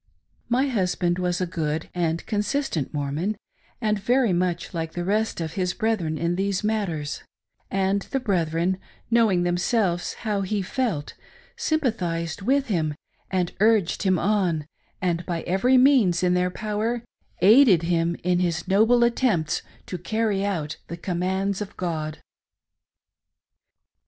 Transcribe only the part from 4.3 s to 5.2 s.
itnuch like the